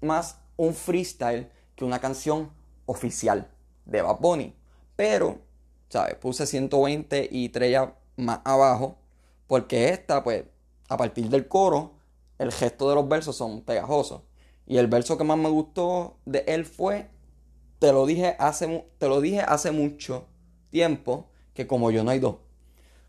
más 0.00 0.38
un 0.56 0.74
freestyle 0.74 1.50
que 1.74 1.84
una 1.84 1.98
canción 1.98 2.50
oficial 2.86 3.50
de 3.84 4.02
Bad 4.02 4.18
Bunny. 4.18 4.54
Pero, 4.96 5.38
¿sabes? 5.88 6.16
Puse 6.16 6.46
120 6.46 7.28
y 7.30 7.48
3 7.48 7.80
más 8.16 8.40
abajo. 8.44 8.96
Porque 9.46 9.88
esta, 9.88 10.22
pues, 10.22 10.44
a 10.88 10.96
partir 10.96 11.28
del 11.28 11.48
coro, 11.48 11.94
el 12.38 12.52
gesto 12.52 12.88
de 12.88 12.94
los 12.94 13.08
versos 13.08 13.36
son 13.36 13.62
pegajosos. 13.62 14.22
Y 14.66 14.78
el 14.78 14.86
verso 14.86 15.18
que 15.18 15.24
más 15.24 15.38
me 15.38 15.48
gustó 15.48 16.18
de 16.24 16.44
él 16.46 16.64
fue, 16.64 17.08
te 17.80 17.92
lo 17.92 18.06
dije 18.06 18.36
hace, 18.38 18.86
te 18.98 19.08
lo 19.08 19.20
dije 19.20 19.40
hace 19.40 19.72
mucho 19.72 20.28
tiempo, 20.70 21.30
que 21.54 21.66
como 21.66 21.90
yo 21.90 22.04
no 22.04 22.10
hay 22.10 22.20
dos. 22.20 22.36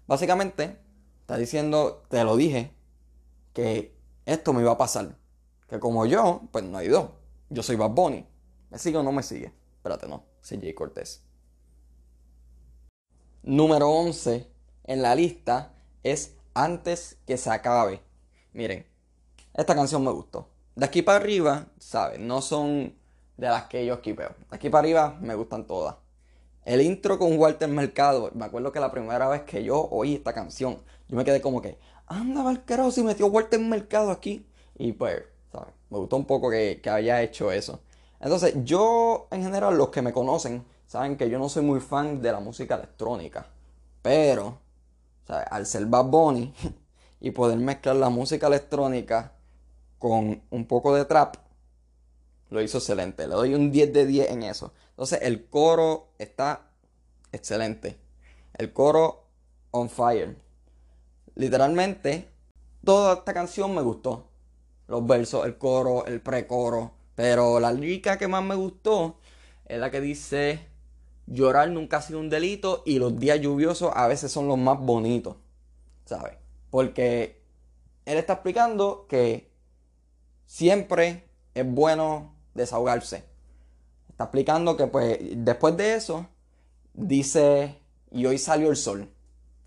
Básicamente, 0.08 0.78
está 1.20 1.38
diciendo, 1.38 2.04
te 2.10 2.24
lo 2.24 2.36
dije, 2.38 2.72
que 3.54 3.94
esto 4.26 4.54
me 4.54 4.62
iba 4.62 4.72
a 4.72 4.78
pasar. 4.78 5.18
Que 5.68 5.80
como 5.80 6.06
yo, 6.06 6.42
pues 6.52 6.64
no 6.64 6.78
hay 6.78 6.88
dos. 6.88 7.10
Yo 7.50 7.62
soy 7.62 7.76
Bad 7.76 7.92
Bunny. 7.92 8.26
¿Me 8.70 8.78
sigue 8.78 8.98
o 8.98 9.04
no 9.04 9.12
me 9.12 9.24
sigue? 9.24 9.54
Espérate, 9.76 10.08
no. 10.08 10.24
CJ 10.42 10.74
Cortés. 10.74 11.22
Número 13.44 13.90
11 13.90 14.48
en 14.86 15.02
la 15.02 15.16
lista 15.16 15.74
es 16.04 16.36
Antes 16.54 17.18
que 17.26 17.38
se 17.38 17.50
acabe. 17.50 18.02
Miren, 18.54 18.86
esta 19.54 19.76
canción 19.76 20.04
me 20.04 20.12
gustó. 20.12 20.50
De 20.76 20.86
aquí 20.86 21.02
para 21.02 21.18
arriba, 21.18 21.68
¿sabes? 21.78 22.20
No 22.20 22.42
son 22.42 22.96
de 23.42 23.48
las 23.48 23.64
que 23.64 23.84
yo 23.84 23.96
esquipeo. 23.96 24.36
Aquí 24.52 24.70
para 24.70 24.82
arriba 24.82 25.18
me 25.20 25.34
gustan 25.34 25.66
todas. 25.66 25.96
El 26.64 26.80
intro 26.80 27.18
con 27.18 27.40
Walter 27.40 27.68
Mercado, 27.68 28.30
me 28.36 28.46
acuerdo 28.46 28.72
que 28.72 28.80
la 28.80 28.92
primera 28.92 29.28
vez 29.28 29.42
que 29.42 29.64
yo 29.64 29.82
oí 29.90 30.14
esta 30.14 30.32
canción, 30.32 30.78
yo 31.08 31.18
me 31.18 31.26
quedé 31.26 31.42
como 31.42 31.60
que, 31.60 31.80
anda, 32.06 32.44
Valquero, 32.44 32.92
si 32.92 33.02
metió 33.02 33.26
Walter 33.26 33.60
Mercado 33.60 34.12
aquí. 34.12 34.46
Y 34.78 34.92
pues, 34.92 35.24
¿sabes? 35.52 35.74
Me 35.90 35.98
gustó 35.98 36.18
un 36.18 36.26
poco 36.26 36.52
que, 36.52 36.82
que 36.84 36.90
haya 36.92 37.24
hecho 37.24 37.52
eso. 37.52 37.80
Entonces, 38.20 38.54
yo, 38.64 39.28
en 39.32 39.42
general, 39.42 39.76
los 39.76 39.90
que 39.90 40.04
me 40.04 40.14
conocen, 40.14 40.64
saben 40.86 41.18
que 41.18 41.28
yo 41.28 41.40
no 41.40 41.50
soy 41.50 41.64
muy 41.64 41.80
fan 41.80 42.22
de 42.22 42.32
la 42.32 42.40
música 42.40 42.76
electrónica. 42.76 43.48
Pero, 44.04 44.60
¿sabes? 45.26 45.48
al 45.50 45.66
ser 45.66 45.88
Bad 45.88 46.06
Bunny 46.06 46.54
y 47.20 47.32
poder 47.32 47.58
mezclar 47.58 47.96
la 47.96 48.10
música 48.10 48.46
electrónica 48.46 49.32
con 49.98 50.44
un 50.52 50.68
poco 50.68 50.94
de 50.94 51.06
trap, 51.06 51.38
lo 52.52 52.62
hizo 52.62 52.78
excelente. 52.78 53.28
Le 53.28 53.34
doy 53.34 53.56
un 53.56 53.72
10 53.72 53.94
de 53.94 54.06
10 54.06 54.30
en 54.30 54.44
eso. 54.44 54.74
Entonces, 54.90 55.20
el 55.24 55.48
coro 55.48 56.10
está 56.20 56.70
excelente. 57.32 57.98
El 58.54 58.74
coro 58.74 59.26
on 59.72 59.90
fire. 59.90 60.38
Literalmente, 61.36 62.30
toda 62.84 63.16
esta 63.16 63.34
canción 63.34 63.74
me 63.74 63.82
gustó. 63.82 64.28
Los 64.88 65.08
versos, 65.08 65.46
el 65.46 65.58
coro, 65.58 66.06
el 66.06 66.22
pre-coro. 66.22 66.92
Pero 67.16 67.60
la 67.62 67.72
lírica 67.72 68.18
que 68.18 68.28
más 68.28 68.44
me 68.44 68.56
gustó 68.56 69.18
es 69.66 69.80
la 69.80 69.90
que 69.90 70.02
dice, 70.02 70.68
llorar 71.28 71.70
nunca 71.70 71.98
ha 71.98 72.02
sido 72.02 72.20
un 72.20 72.30
delito 72.30 72.84
y 72.86 73.00
los 73.00 73.18
días 73.18 73.40
lluviosos 73.40 73.94
a 73.96 74.08
veces 74.08 74.30
son 74.30 74.50
los 74.50 74.58
más 74.58 74.78
bonitos. 74.78 75.38
¿Sabes? 76.04 76.34
Porque 76.70 77.42
él 78.04 78.18
está 78.18 78.34
explicando 78.34 79.06
que 79.08 79.54
siempre 80.46 81.30
es 81.54 81.66
bueno 81.66 82.41
desahogarse. 82.54 83.26
Está 84.10 84.26
explicando 84.26 84.78
que 84.78 84.88
pues 84.88 85.20
después 85.38 85.76
de 85.78 85.96
eso 85.96 86.28
dice, 86.94 87.82
y 88.12 88.26
hoy 88.26 88.38
salió 88.38 88.70
el 88.70 88.76
sol 88.76 89.10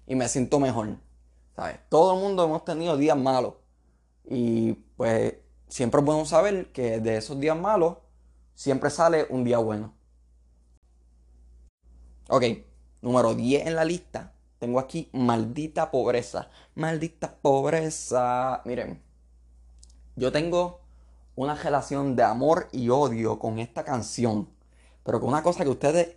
y 0.06 0.14
me 0.14 0.28
siento 0.28 0.60
mejor. 0.60 0.98
¿Sabes? 1.56 1.78
Todo 1.88 2.14
el 2.14 2.20
mundo 2.20 2.44
hemos 2.44 2.64
tenido 2.64 2.96
días 2.96 3.16
malos. 3.16 3.54
Y 4.24 4.72
pues 4.96 5.34
siempre 5.68 6.00
es 6.00 6.06
bueno 6.06 6.24
saber 6.24 6.72
que 6.72 7.00
de 7.00 7.16
esos 7.18 7.38
días 7.38 7.58
malos 7.58 7.98
siempre 8.54 8.90
sale 8.90 9.26
un 9.30 9.44
día 9.44 9.58
bueno. 9.58 9.94
Ok, 12.28 12.44
número 13.02 13.34
10 13.34 13.66
en 13.66 13.76
la 13.76 13.84
lista. 13.84 14.34
Tengo 14.58 14.80
aquí 14.80 15.10
maldita 15.12 15.90
pobreza. 15.90 16.48
Maldita 16.74 17.36
pobreza. 17.36 18.62
Miren, 18.64 19.02
yo 20.16 20.32
tengo 20.32 20.83
una 21.36 21.54
relación 21.54 22.16
de 22.16 22.22
amor 22.22 22.68
y 22.72 22.88
odio 22.88 23.38
con 23.38 23.58
esta 23.58 23.84
canción. 23.84 24.48
Pero 25.04 25.20
con 25.20 25.30
una 25.30 25.42
cosa 25.42 25.64
que 25.64 25.70
ustedes 25.70 26.16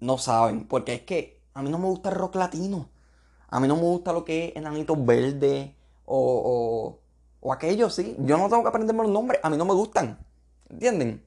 no 0.00 0.18
saben. 0.18 0.66
Porque 0.66 0.94
es 0.94 1.02
que 1.02 1.40
a 1.54 1.62
mí 1.62 1.70
no 1.70 1.78
me 1.78 1.86
gusta 1.86 2.10
el 2.10 2.16
rock 2.16 2.36
latino. 2.36 2.88
A 3.48 3.60
mí 3.60 3.68
no 3.68 3.76
me 3.76 3.82
gusta 3.82 4.12
lo 4.12 4.24
que 4.24 4.48
es 4.48 4.56
enanitos 4.56 5.04
verdes 5.04 5.70
o, 6.04 6.18
o, 6.44 6.98
o 7.40 7.52
aquello, 7.52 7.88
sí. 7.90 8.16
Yo 8.18 8.36
no 8.36 8.48
tengo 8.48 8.62
que 8.62 8.68
aprenderme 8.68 9.04
los 9.04 9.12
nombres. 9.12 9.40
A 9.42 9.50
mí 9.50 9.56
no 9.56 9.64
me 9.64 9.74
gustan. 9.74 10.18
¿Entienden? 10.68 11.22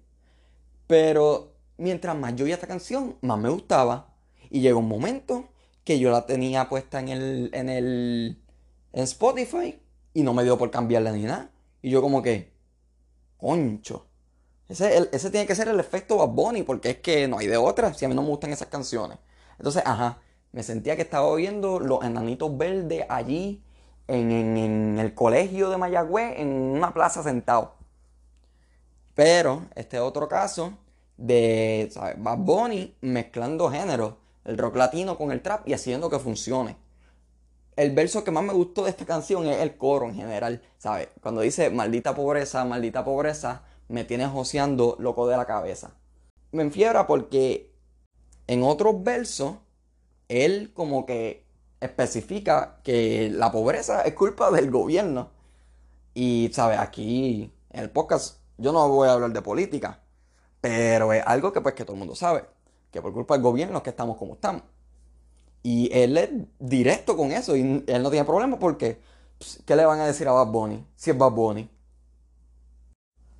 Pero 0.88 1.53
mientras 1.77 2.15
más 2.15 2.36
yo 2.36 2.46
oía 2.46 2.55
esta 2.55 2.67
canción, 2.67 3.15
más 3.22 3.39
me 3.39 3.50
gustaba. 3.50 4.13
Y 4.50 4.62
llegó 4.62 4.79
un 4.79 4.89
momento 4.89 5.46
que 5.84 6.00
yo 6.00 6.12
la 6.12 6.25
tenía 6.25 6.69
puesta 6.69 7.00
en 7.00 7.10
el, 7.10 7.50
en 7.53 7.69
el 7.69 8.41
en 8.93 9.03
Spotify 9.03 9.79
y 10.13 10.24
no 10.24 10.34
me 10.34 10.43
dio 10.43 10.58
por 10.58 10.72
cambiarla 10.72 11.12
ni 11.12 11.24
nada. 11.24 11.51
Y 11.81 11.89
yo 11.89 12.01
como 12.01 12.22
que, 12.22 12.51
concho. 13.39 14.05
Ese, 14.67 15.10
ese 15.12 15.31
tiene 15.31 15.48
que 15.48 15.55
ser 15.55 15.67
el 15.67 15.79
efecto 15.79 16.17
Bad 16.17 16.29
Bunny 16.29 16.63
porque 16.63 16.91
es 16.91 16.98
que 16.98 17.27
no 17.27 17.39
hay 17.39 17.48
de 17.48 17.58
otra 17.58 17.93
si 17.93 18.05
a 18.05 18.10
mí 18.10 18.13
no 18.13 18.22
me 18.22 18.29
gustan 18.29 18.51
esas 18.51 18.67
canciones. 18.67 19.17
Entonces, 19.58 19.81
ajá, 19.86 20.19
me 20.51 20.63
sentía 20.63 20.96
que 20.96 21.01
estaba 21.01 21.34
viendo 21.36 21.79
los 21.79 22.03
enanitos 22.03 22.55
verdes 22.58 23.05
allí 23.10 23.63
en, 24.08 24.98
el 25.00 25.13
colegio 25.13 25.69
de 25.69 25.77
Mayagüez, 25.77 26.39
en 26.39 26.50
una 26.50 26.93
plaza 26.93 27.24
sentado. 27.24 27.75
Pero 29.15 29.63
este 29.75 29.98
es 29.98 30.03
otro 30.03 30.27
caso 30.27 30.74
de 31.17 31.89
¿sabes? 31.91 32.15
Bad 32.17 32.38
Bunny 32.39 32.96
mezclando 33.01 33.69
géneros, 33.69 34.15
el 34.46 34.58
rock 34.58 34.77
latino 34.77 35.17
con 35.17 35.31
el 35.31 35.41
trap 35.41 35.67
y 35.67 35.74
haciendo 35.74 36.10
que 36.10 36.19
funcione. 36.19 36.77
El 37.80 37.92
verso 37.92 38.26
que 38.26 38.32
más 38.32 38.44
me 38.44 38.52
gustó 38.52 38.84
de 38.84 38.90
esta 38.90 39.06
canción 39.06 39.48
es 39.48 39.62
el 39.62 39.78
coro 39.78 40.10
en 40.10 40.14
general, 40.14 40.62
¿sabes? 40.78 41.08
Cuando 41.22 41.40
dice 41.40 41.70
maldita 41.70 42.14
pobreza, 42.14 42.66
maldita 42.66 43.06
pobreza, 43.06 43.64
me 43.88 44.04
tienes 44.04 44.28
joseando 44.28 44.98
loco 45.00 45.30
de 45.30 45.38
la 45.38 45.46
cabeza. 45.46 45.92
Me 46.52 46.62
enfiebra 46.62 47.08
porque 47.08 47.74
en 48.48 48.64
otros 48.64 49.02
versos 49.02 49.60
él 50.28 50.74
como 50.74 51.06
que 51.06 51.46
especifica 51.80 52.82
que 52.84 53.30
la 53.32 53.50
pobreza 53.50 54.02
es 54.02 54.14
culpa 54.14 54.52
del 54.52 54.70
gobierno. 54.70 55.30
Y, 56.14 56.52
¿sabes? 56.52 56.80
Aquí 56.80 57.54
en 57.70 57.80
el 57.80 57.92
podcast 57.92 58.42
yo 58.58 58.74
no 58.74 58.90
voy 58.90 59.08
a 59.08 59.14
hablar 59.14 59.32
de 59.32 59.42
política, 59.42 60.04
pero 60.60 61.14
es 61.14 61.24
algo 61.26 61.54
que 61.54 61.62
pues 61.62 61.76
que 61.76 61.86
todo 61.86 61.94
el 61.94 62.00
mundo 62.00 62.16
sabe, 62.16 62.44
que 62.92 63.02
por 63.02 63.14
culpa 63.14 63.36
del 63.36 63.44
gobierno 63.44 63.78
es 63.78 63.84
que 63.84 63.92
estamos 63.92 64.18
como 64.18 64.34
estamos. 64.34 64.64
Y 65.62 65.89
él 65.94 66.18
es 66.18 66.30
directo 66.60 67.18
con 67.18 67.32
eso 67.32 67.56
y 67.56 67.84
él 67.86 68.04
no 68.04 68.10
tiene 68.10 68.25
problema 68.25 68.60
porque 68.60 69.01
pues, 69.38 69.62
¿qué 69.66 69.75
le 69.75 69.86
van 69.86 70.00
a 70.00 70.06
decir 70.06 70.28
a 70.28 70.32
Bad 70.32 70.48
Bunny 70.48 70.86
si 70.96 71.12
es 71.12 71.18
Bad 71.18 71.32
Bunny? 71.32 71.70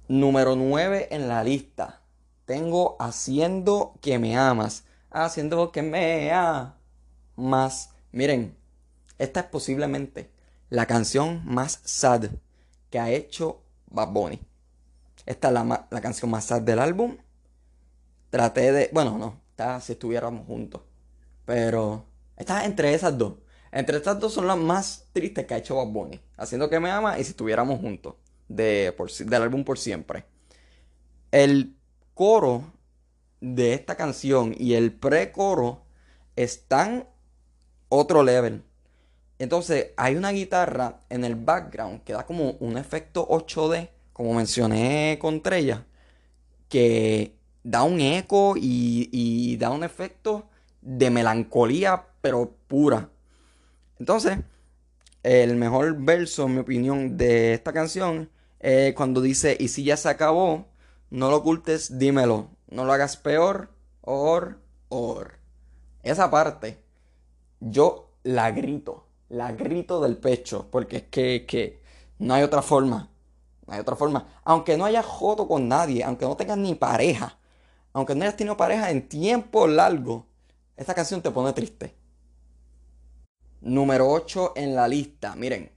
Número 0.08 0.56
9 0.56 1.10
en 1.12 1.28
la 1.28 1.44
lista. 1.44 2.02
Tengo 2.46 2.98
Haciendo 3.00 3.94
que 4.02 4.18
me 4.18 4.38
amas. 4.38 4.84
Haciendo 5.12 5.72
que 5.72 5.82
me 5.82 6.32
amas. 6.32 7.92
Miren, 8.12 8.58
esta 9.18 9.42
es 9.42 9.46
posiblemente 9.48 10.32
la 10.70 10.86
canción 10.86 11.42
más 11.46 11.80
sad 11.84 12.26
que 12.90 13.00
ha 13.00 13.12
hecho 13.12 13.62
Bad 13.88 14.10
Bunny. 14.10 14.40
Esta 15.26 15.50
es 15.50 15.54
la, 15.54 15.88
la 15.90 16.02
canción 16.02 16.32
más 16.32 16.46
sad 16.46 16.62
del 16.62 16.80
álbum. 16.80 17.18
Traté 18.30 18.72
de. 18.72 18.90
Bueno, 18.94 19.18
no. 19.18 19.42
Está 19.52 19.80
si 19.82 19.94
estuviéramos 19.94 20.48
juntos. 20.48 20.82
Pero. 21.46 22.09
Está 22.40 22.66
entre 22.66 22.94
esas 22.94 23.18
dos. 23.18 23.34
Entre 23.72 23.98
estas 23.98 24.20
dos 24.20 24.34
son 24.34 24.48
las 24.48 24.58
más 24.58 25.10
tristes 25.14 25.46
que 25.46 25.54
ha 25.54 25.58
hecho 25.58 25.76
Bad 25.76 25.88
Bunny. 25.88 26.20
Haciendo 26.38 26.70
que 26.70 26.80
me 26.80 26.90
ama 26.90 27.20
y 27.20 27.24
si 27.24 27.32
estuviéramos 27.32 27.80
juntos 27.80 28.16
de, 28.48 28.96
del 29.26 29.42
álbum 29.44 29.64
Por 29.64 29.78
Siempre. 29.78 30.26
El 31.32 31.76
coro 32.16 32.74
de 33.42 33.74
esta 33.74 33.96
canción 33.96 34.56
y 34.58 34.74
el 34.74 34.94
pre-coro 34.94 35.84
están 36.36 37.08
otro 37.90 38.24
level. 38.24 38.64
Entonces 39.38 39.92
hay 39.98 40.16
una 40.16 40.32
guitarra 40.32 41.02
en 41.10 41.26
el 41.26 41.36
background 41.36 42.04
que 42.04 42.14
da 42.14 42.26
como 42.26 42.52
un 42.60 42.78
efecto 42.78 43.28
8D, 43.28 43.90
como 44.14 44.34
mencioné 44.34 45.18
con 45.20 45.42
Trella, 45.42 45.86
que 46.70 47.36
da 47.64 47.84
un 47.84 48.00
eco 48.00 48.56
y 48.58 49.58
da 49.58 49.72
un 49.72 49.84
efecto 49.84 50.50
de 50.82 51.10
melancolía, 51.10 52.06
pero 52.22 52.56
pura. 52.68 53.10
Entonces, 54.00 54.40
el 55.24 55.56
mejor 55.56 55.98
verso, 56.02 56.46
en 56.46 56.54
mi 56.56 56.60
opinión, 56.60 57.18
de 57.18 57.54
esta 57.54 57.74
canción 57.74 58.30
eh, 58.60 58.94
cuando 58.96 59.22
dice, 59.22 59.56
y 59.60 59.70
si 59.70 59.84
ya 59.84 59.98
se 59.98 60.10
acabó, 60.10 60.68
no 61.10 61.30
lo 61.30 61.38
ocultes, 61.38 61.98
dímelo. 61.98 62.50
No 62.70 62.86
lo 62.86 62.94
hagas 62.94 63.18
peor, 63.18 63.70
or, 64.02 64.60
or. 64.90 65.40
Esa 66.04 66.30
parte, 66.30 66.82
yo 67.60 68.12
la 68.24 68.52
grito, 68.52 69.08
la 69.28 69.52
grito 69.52 70.02
del 70.02 70.18
pecho, 70.18 70.68
porque 70.70 70.98
es 70.98 71.04
que, 71.04 71.46
que 71.48 71.82
no 72.20 72.34
hay 72.34 72.44
otra 72.44 72.62
forma. 72.62 73.10
No 73.66 73.74
hay 73.74 73.80
otra 73.80 73.96
forma. 73.96 74.28
Aunque 74.44 74.78
no 74.78 74.86
hayas 74.86 75.06
joto 75.06 75.48
con 75.48 75.68
nadie, 75.68 76.04
aunque 76.04 76.26
no 76.26 76.36
tengas 76.38 76.58
ni 76.58 76.76
pareja, 76.76 77.38
aunque 77.94 78.16
no 78.16 78.24
hayas 78.24 78.38
tenido 78.38 78.58
pareja 78.58 78.92
en 78.92 79.08
tiempo 79.08 79.68
largo, 79.68 80.28
esta 80.80 80.96
canción 80.96 81.22
te 81.22 81.30
pone 81.30 81.52
triste. 81.52 81.94
Número 83.60 84.10
8 84.10 84.54
en 84.56 84.74
la 84.74 84.88
lista. 84.88 85.36
Miren, 85.36 85.70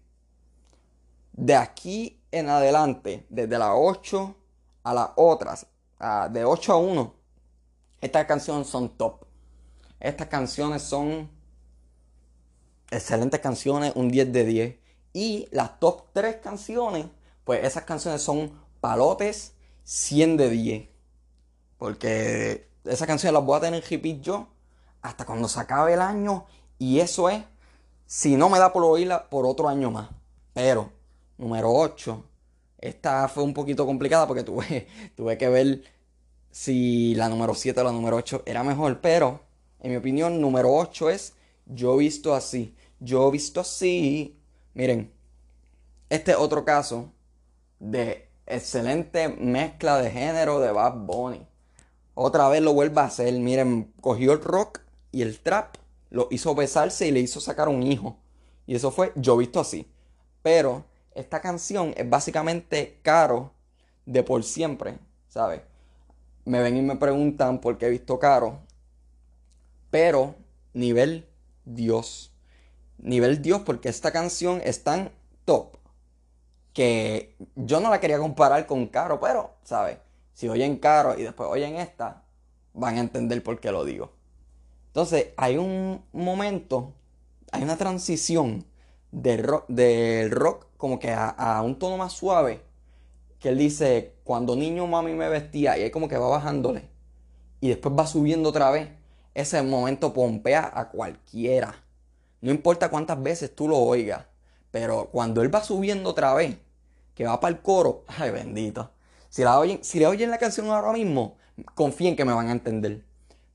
de 1.33 1.57
aquí 1.57 2.23
en 2.31 2.49
adelante, 2.49 3.27
desde 3.29 3.59
las 3.59 3.73
8 3.75 4.37
a 4.85 4.95
las 4.95 5.11
otras, 5.17 5.67
de 6.31 6.45
8 6.45 6.73
a 6.73 6.77
1, 6.77 7.15
estas 8.01 8.27
canciones 8.27 8.69
son 8.69 8.97
top. 8.97 9.25
Estas 9.99 10.29
canciones 10.29 10.83
son 10.83 11.29
excelentes 12.89 13.41
canciones, 13.41 13.93
un 13.97 14.09
10 14.09 14.33
de 14.33 14.45
10. 14.45 14.77
Y 15.15 15.49
las 15.51 15.81
top 15.81 16.13
3 16.13 16.37
canciones, 16.37 17.07
pues 17.43 17.65
esas 17.65 17.83
canciones 17.83 18.23
son 18.23 18.53
palotes 18.81 19.55
100 19.83 20.37
de 20.37 20.49
10. 20.49 20.89
Porque 21.77 22.69
esas 22.85 23.09
canciones 23.09 23.35
las 23.35 23.45
voy 23.45 23.57
a 23.57 23.63
tener 23.63 23.83
repeat 23.83 24.21
yo 24.21 24.53
hasta 25.03 25.27
cuando 25.27 25.49
se 25.49 25.61
acabe 25.61 25.95
el 25.95 26.01
año. 26.01 26.47
Y 26.79 27.01
eso 27.01 27.29
es, 27.29 27.45
si 28.07 28.37
no 28.37 28.49
me 28.49 28.59
da 28.59 28.73
por 28.73 28.85
oírla, 28.85 29.29
por 29.29 29.47
otro 29.47 29.69
año 29.69 29.91
más. 29.91 30.09
Pero 30.55 30.91
número 31.39 31.71
8. 31.71 32.25
Esta 32.79 33.29
fue 33.29 33.43
un 33.45 33.55
poquito 33.55 33.87
complicada 33.87 34.27
porque 34.27 34.43
tuve, 34.45 34.87
tuve 35.17 35.39
que 35.39 35.49
ver 35.49 35.83
si 36.51 37.15
la 37.15 37.29
número 37.29 37.55
7 37.55 37.81
o 37.81 37.85
la 37.85 37.93
número 37.93 38.17
8 38.17 38.43
era 38.47 38.63
mejor. 38.63 39.01
Pero, 39.01 39.41
en 39.81 39.91
mi 39.91 39.97
opinión, 39.97 40.41
número 40.41 40.73
8 40.75 41.11
es 41.11 41.35
Yo 41.67 41.97
visto 41.97 42.35
así. 42.35 42.75
Yo 43.01 43.31
visto 43.31 43.61
así. 43.61 44.39
Miren, 44.75 45.13
este 46.09 46.35
otro 46.35 46.65
caso 46.65 47.13
de 47.79 48.29
excelente 48.47 49.29
mezcla 49.29 49.99
de 49.99 50.11
género 50.11 50.61
de 50.61 50.73
Bad 50.73 50.95
Bunny. 51.07 51.47
Otra 52.15 52.49
vez 52.49 52.63
lo 52.63 52.75
vuelve 52.75 53.01
a 53.01 53.05
hacer. 53.05 53.33
Miren, 53.35 53.93
cogió 54.01 54.33
el 54.33 54.43
rock 54.43 54.82
y 55.13 55.23
el 55.23 55.39
trap, 55.39 55.77
lo 56.11 56.29
hizo 56.31 56.55
besarse 56.55 57.07
y 57.07 57.11
le 57.11 57.21
hizo 57.21 57.41
sacar 57.41 57.69
un 57.69 57.83
hijo. 57.83 58.17
Y 58.67 58.75
eso 58.75 58.91
fue 58.91 59.13
Yo 59.17 59.37
Visto 59.37 59.61
Así. 59.61 59.87
Pero 60.43 60.85
esta 61.15 61.41
canción 61.41 61.95
es 61.97 62.09
básicamente 62.09 62.99
Caro 63.03 63.53
de 64.07 64.23
por 64.23 64.43
siempre, 64.43 64.99
¿sabes? 65.29 65.63
Me 66.45 66.61
ven 66.61 66.77
y 66.77 66.83
me 66.83 66.97
preguntan 66.97 67.61
por 67.61 67.79
qué 67.79 67.87
he 67.87 67.91
visto 67.91 68.19
Caro. 68.19 68.61
Pero 69.91 70.35
nivel 70.73 71.29
Dios. 71.65 72.33
Nivel 72.99 73.43
Dios 73.43 73.63
porque 73.63 73.89
esta 73.89 74.11
canción 74.11 74.61
es 74.65 74.83
tan 74.83 75.13
top 75.45 75.77
que 76.73 77.37
yo 77.55 77.81
no 77.81 77.91
la 77.91 78.01
quería 78.01 78.19
comparar 78.19 78.67
con 78.67 78.87
Caro, 78.87 79.21
pero, 79.21 79.55
¿sabes? 79.63 79.99
Si 80.33 80.49
oyen 80.49 80.79
Caro 80.79 81.19
y 81.19 81.23
después 81.23 81.49
oyen 81.51 81.77
esta, 81.77 82.25
van 82.73 82.97
a 82.97 83.01
entender 83.01 83.43
por 83.43 83.61
qué 83.61 83.71
lo 83.71 83.85
digo. 83.85 84.13
Entonces, 84.93 85.29
hay 85.39 85.57
un 85.57 86.05
momento, 86.13 86.93
hay 87.51 87.63
una 87.63 87.79
transición 87.79 88.67
del 89.11 89.43
rock, 89.43 89.65
del 89.69 90.31
rock 90.31 90.67
como 90.77 90.99
que 90.99 91.11
a, 91.11 91.63
un 91.65 91.79
tono 91.79 91.97
más 91.97 92.13
suave, 92.13 92.61
que 93.39 93.49
él 93.49 93.57
dice, 93.57 94.17
cuando 94.23 94.55
niño 94.55 94.87
mami 94.87 95.15
me 95.15 95.31
vestía, 95.31 95.79
y 95.79 95.83
ahí 95.83 95.91
como 95.91 96.09
que 96.09 96.19
va 96.19 96.29
bajándole, 96.29 96.91
y 97.63 97.69
después 97.69 97.95
va 97.99 98.07
subiendo 98.07 98.51
otra 98.51 98.71
vez, 98.71 98.91
ese 99.33 99.63
momento 99.63 100.13
pompea 100.13 100.71
a 100.75 100.91
cualquiera. 100.91 101.75
No 102.43 102.51
importa 102.51 102.91
cuántas 102.91 103.23
veces 103.23 103.55
tú 103.55 103.69
lo 103.69 103.79
oigas, 103.79 104.27
pero 104.71 105.09
cuando 105.11 105.41
él 105.41 105.55
va 105.55 105.65
subiendo 105.65 106.11
otra 106.11 106.35
vez, 106.35 106.59
que 107.15 107.25
va 107.25 107.41
para 107.41 107.55
el 107.55 107.63
coro, 107.63 108.05
ay 108.19 108.31
bendito. 108.31 108.91
Si, 109.31 109.43
la 109.43 109.59
oyen, 109.59 109.83
si 109.83 109.99
le 109.99 110.07
oyen 110.07 110.31
la 110.31 110.37
canción 110.37 110.69
ahora 110.69 110.93
mismo, 110.93 111.39
confíen 111.75 112.15
que 112.15 112.27
me 112.27 112.35
van 112.35 112.49
a 112.49 112.53
entender. 112.53 113.07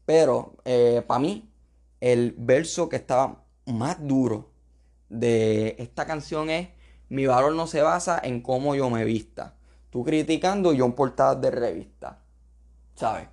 Pero 0.07 0.55
eh, 0.63 1.03
para 1.05 1.19
mí, 1.19 1.51
el 1.99 2.33
verso 2.37 2.87
que 2.87 2.95
estaba 2.95 3.43
más 3.65 3.97
duro 4.07 4.51
de 5.09 5.75
esta 5.79 6.05
canción 6.05 6.49
es 6.49 6.69
Mi 7.09 7.25
valor 7.25 7.53
no 7.53 7.67
se 7.67 7.81
basa 7.81 8.19
en 8.23 8.41
cómo 8.41 8.73
yo 8.73 8.89
me 8.89 9.03
vista. 9.03 9.55
Tú 9.89 10.05
criticando 10.05 10.71
yo 10.71 10.85
en 10.85 10.93
portadas 10.93 11.41
de 11.41 11.51
revista. 11.51 12.19
¿Sabes? 12.95 13.27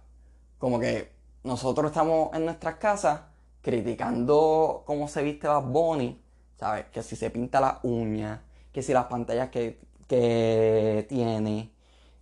Como 0.58 0.80
que 0.80 1.12
nosotros 1.44 1.92
estamos 1.92 2.34
en 2.34 2.44
nuestras 2.44 2.76
casas 2.76 3.20
criticando 3.62 4.82
cómo 4.84 5.06
se 5.08 5.22
viste 5.22 5.46
Bad 5.46 5.64
Bunny, 5.64 6.20
¿sabes? 6.58 6.86
Que 6.92 7.02
si 7.04 7.14
se 7.14 7.30
pinta 7.30 7.60
la 7.60 7.80
uña, 7.84 8.42
que 8.72 8.82
si 8.82 8.92
las 8.92 9.06
pantallas 9.06 9.50
que, 9.50 9.80
que 10.08 11.06
tiene, 11.08 11.72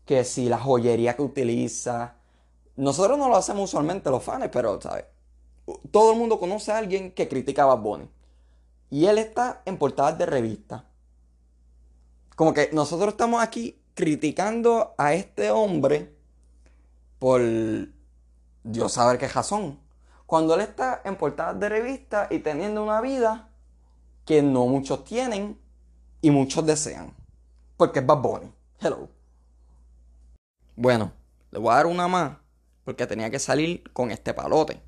que 0.05 0.25
si 0.25 0.49
la 0.51 0.59
joyería 0.59 1.17
que 1.17 1.23
utiliza. 1.23 2.17
Nosotros 2.76 3.19
no 3.19 3.29
lo 3.29 3.37
hacemos 3.37 3.71
usualmente 3.71 4.11
los 4.11 4.23
fans, 4.23 4.49
pero, 4.52 4.81
¿sabes? 4.81 5.05
Todo 5.91 6.12
el 6.12 6.19
mundo 6.19 6.38
conoce 6.38 6.73
a 6.73 6.79
alguien 6.79 7.12
que 7.12 7.29
critica 7.29 7.62
a 7.62 7.67
Bad 7.67 7.79
Bunny. 7.79 8.11
Y 8.91 9.07
él 9.07 9.19
está 9.19 9.62
en 9.64 9.79
portadas 9.79 10.19
de 10.19 10.26
revista. 10.26 10.85
Como 12.37 12.52
que 12.52 12.71
nosotros 12.73 13.11
estamos 13.11 13.43
aquí 13.43 13.81
criticando 13.95 14.95
a 14.99 15.14
este 15.14 15.50
hombre 15.50 16.17
por 17.19 17.41
Dios 18.64 18.93
saber 18.93 19.19
qué 19.19 19.29
razón 19.29 19.83
cuando 20.33 20.55
él 20.55 20.62
está 20.62 21.02
en 21.05 21.17
portadas 21.17 21.61
de 21.61 21.69
revista 21.69 22.26
y 22.31 22.38
teniendo 22.38 22.83
una 22.83 23.02
vida 23.02 23.50
que 24.25 24.41
no 24.41 24.64
muchos 24.67 25.05
tienen 25.05 25.61
y 26.23 26.31
muchos 26.31 26.64
desean. 26.64 27.14
Porque 27.76 27.99
es 27.99 28.07
Bad 28.07 28.23
Bunny. 28.23 28.50
Hello. 28.81 29.11
Bueno, 30.75 31.12
le 31.50 31.59
voy 31.59 31.71
a 31.71 31.76
dar 31.76 31.85
una 31.85 32.09
más 32.09 32.38
porque 32.85 33.07
tenía 33.07 33.31
que 33.31 33.38
salir 33.38 33.83
con 33.92 34.11
este 34.11 34.35
palote. 34.35 34.81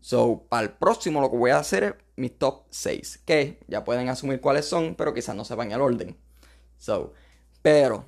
So, 0.00 0.44
para 0.48 0.64
el 0.64 0.72
próximo 0.72 1.20
lo 1.20 1.30
que 1.30 1.36
voy 1.36 1.50
a 1.50 1.58
hacer 1.58 1.84
es 1.84 1.94
mis 2.16 2.38
top 2.38 2.64
6, 2.70 3.22
que 3.24 3.58
ya 3.68 3.84
pueden 3.84 4.08
asumir 4.08 4.40
cuáles 4.40 4.66
son, 4.66 4.94
pero 4.94 5.14
quizás 5.14 5.34
no 5.34 5.44
sepan 5.44 5.72
el 5.72 5.80
orden. 5.80 6.16
So, 6.76 7.14
pero 7.62 8.04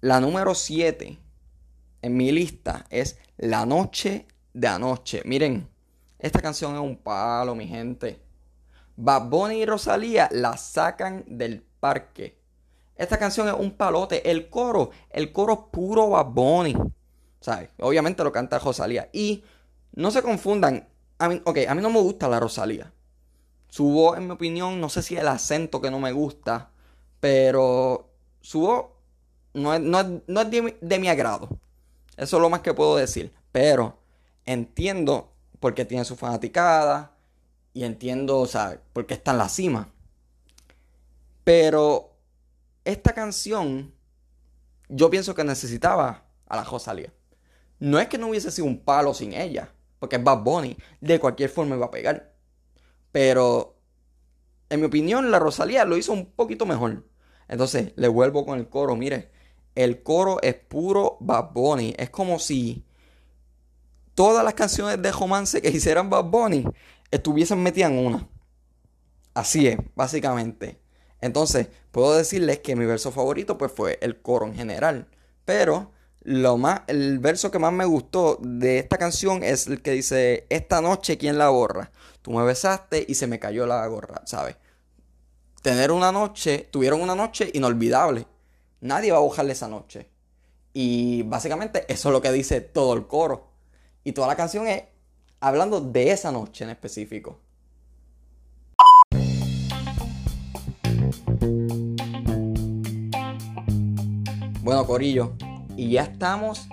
la 0.00 0.20
número 0.20 0.54
7 0.54 1.18
en 2.02 2.16
mi 2.16 2.30
lista 2.32 2.86
es 2.90 3.18
La 3.36 3.66
Noche 3.66 4.26
de 4.52 4.68
anoche. 4.68 5.22
Miren, 5.24 5.68
esta 6.18 6.40
canción 6.40 6.74
es 6.74 6.80
un 6.80 6.96
palo, 6.96 7.54
mi 7.54 7.66
gente. 7.66 8.20
Bad 8.96 9.50
y 9.50 9.66
Rosalía 9.66 10.28
la 10.30 10.56
sacan 10.56 11.24
del 11.26 11.62
parque. 11.80 12.38
Esta 12.94 13.18
canción 13.18 13.48
es 13.48 13.54
un 13.54 13.72
palote. 13.72 14.30
El 14.30 14.48
coro, 14.48 14.90
el 15.10 15.32
coro 15.32 15.70
puro 15.70 16.10
Bad. 16.10 16.76
¿Sabes? 17.42 17.70
Obviamente 17.80 18.24
lo 18.24 18.32
canta 18.32 18.58
Rosalía. 18.58 19.10
Y 19.12 19.44
no 19.92 20.10
se 20.10 20.22
confundan. 20.22 20.88
A 21.18 21.28
mí, 21.28 21.42
ok, 21.44 21.58
a 21.68 21.74
mí 21.74 21.82
no 21.82 21.90
me 21.90 22.00
gusta 22.00 22.28
la 22.28 22.40
Rosalía. 22.40 22.92
Su 23.68 23.90
voz, 23.90 24.16
en 24.16 24.26
mi 24.26 24.32
opinión, 24.32 24.80
no 24.80 24.88
sé 24.88 25.02
si 25.02 25.16
el 25.16 25.28
acento 25.28 25.80
que 25.80 25.90
no 25.90 25.98
me 25.98 26.12
gusta. 26.12 26.70
Pero 27.20 28.10
su 28.40 28.60
voz 28.60 28.86
no 29.54 29.74
es, 29.74 30.50
de, 30.50 30.78
de 30.80 30.98
mi 30.98 31.08
agrado. 31.08 31.48
Eso 32.16 32.36
es 32.36 32.40
lo 32.40 32.48
más 32.48 32.60
que 32.60 32.74
puedo 32.74 32.96
decir. 32.96 33.34
Pero 33.50 33.98
entiendo 34.46 35.32
por 35.60 35.74
qué 35.74 35.84
tiene 35.84 36.04
su 36.04 36.16
fanaticada 36.16 37.16
y 37.74 37.84
entiendo, 37.84 38.46
sea, 38.46 38.80
por 38.92 39.06
qué 39.06 39.14
está 39.14 39.32
en 39.32 39.38
la 39.38 39.48
cima. 39.48 39.92
Pero 41.44 42.16
esta 42.84 43.12
canción 43.12 43.92
yo 44.88 45.10
pienso 45.10 45.34
que 45.34 45.44
necesitaba 45.44 46.24
a 46.46 46.56
la 46.56 46.64
Rosalía. 46.64 47.12
No 47.82 47.98
es 47.98 48.06
que 48.06 48.16
no 48.16 48.28
hubiese 48.28 48.52
sido 48.52 48.68
un 48.68 48.78
palo 48.78 49.12
sin 49.12 49.32
ella, 49.32 49.74
porque 49.98 50.14
es 50.14 50.22
Bad 50.22 50.44
Bunny, 50.44 50.76
de 51.00 51.18
cualquier 51.18 51.50
forma 51.50 51.74
iba 51.74 51.86
a 51.86 51.90
pegar. 51.90 52.32
Pero, 53.10 53.76
en 54.70 54.78
mi 54.78 54.86
opinión, 54.86 55.32
la 55.32 55.40
Rosalía 55.40 55.84
lo 55.84 55.96
hizo 55.96 56.12
un 56.12 56.26
poquito 56.26 56.64
mejor. 56.64 57.04
Entonces, 57.48 57.92
le 57.96 58.06
vuelvo 58.06 58.46
con 58.46 58.60
el 58.60 58.68
coro. 58.68 58.94
Mire, 58.94 59.32
el 59.74 60.04
coro 60.04 60.40
es 60.42 60.54
puro 60.54 61.16
Bad 61.18 61.50
Bunny. 61.54 61.92
Es 61.98 62.08
como 62.08 62.38
si 62.38 62.84
todas 64.14 64.44
las 64.44 64.54
canciones 64.54 65.02
de 65.02 65.10
romance 65.10 65.60
que 65.60 65.70
hicieran 65.72 66.08
Bad 66.08 66.26
Bunny 66.26 66.64
estuviesen 67.10 67.64
metidas 67.64 67.90
en 67.90 67.98
una. 67.98 68.28
Así 69.34 69.66
es, 69.66 69.78
básicamente. 69.96 70.80
Entonces, 71.20 71.66
puedo 71.90 72.16
decirles 72.16 72.60
que 72.60 72.76
mi 72.76 72.86
verso 72.86 73.10
favorito 73.10 73.58
pues 73.58 73.72
fue 73.72 73.98
el 74.02 74.22
coro 74.22 74.46
en 74.46 74.54
general. 74.54 75.08
Pero 75.44 75.90
lo 76.24 76.56
más, 76.56 76.82
el 76.86 77.18
verso 77.18 77.50
que 77.50 77.58
más 77.58 77.72
me 77.72 77.84
gustó 77.84 78.38
de 78.40 78.78
esta 78.78 78.96
canción 78.96 79.42
es 79.42 79.66
el 79.66 79.82
que 79.82 79.90
dice, 79.90 80.46
esta 80.50 80.80
noche, 80.80 81.18
¿quién 81.18 81.36
la 81.36 81.48
borra? 81.48 81.90
Tú 82.22 82.30
me 82.30 82.44
besaste 82.44 83.04
y 83.08 83.14
se 83.14 83.26
me 83.26 83.40
cayó 83.40 83.66
la 83.66 83.84
gorra, 83.88 84.22
¿sabes? 84.24 84.56
Tener 85.62 85.90
una 85.90 86.12
noche, 86.12 86.68
tuvieron 86.70 87.00
una 87.00 87.16
noche 87.16 87.50
inolvidable. 87.54 88.26
Nadie 88.80 89.10
va 89.10 89.18
a 89.18 89.22
buscarle 89.22 89.52
esa 89.52 89.68
noche. 89.68 90.08
Y 90.72 91.22
básicamente 91.24 91.84
eso 91.88 92.08
es 92.08 92.12
lo 92.12 92.22
que 92.22 92.30
dice 92.30 92.60
todo 92.60 92.94
el 92.94 93.06
coro. 93.06 93.48
Y 94.04 94.12
toda 94.12 94.28
la 94.28 94.36
canción 94.36 94.66
es 94.68 94.84
hablando 95.40 95.80
de 95.80 96.12
esa 96.12 96.30
noche 96.30 96.64
en 96.64 96.70
específico. 96.70 97.40
Bueno, 104.62 104.86
Corillo, 104.86 105.32
y 105.76 105.90
ya 105.90 106.02
estamos 106.02 106.68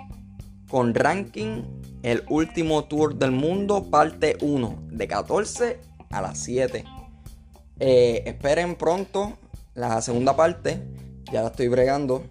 con 0.68 0.94
ranking 0.94 1.62
el 2.02 2.24
último 2.28 2.84
tour 2.84 3.16
del 3.16 3.32
mundo, 3.32 3.90
parte 3.90 4.36
1, 4.40 4.84
de 4.90 5.08
14 5.08 5.80
a 6.10 6.22
las 6.22 6.38
7. 6.38 6.84
Eh, 7.78 8.22
esperen 8.26 8.76
pronto 8.76 9.38
la 9.74 10.00
segunda 10.02 10.36
parte, 10.36 10.82
ya 11.32 11.42
la 11.42 11.48
estoy 11.48 11.68
bregando 11.68 12.24